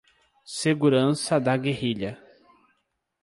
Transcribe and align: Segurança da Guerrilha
Segurança 0.47 1.37
da 1.39 1.55
Guerrilha 1.55 2.17